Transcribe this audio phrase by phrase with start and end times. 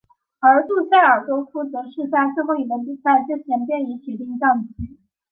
[0.39, 4.97] 而杜塞尔多夫则是在最后一轮比赛之前便已铁定降级。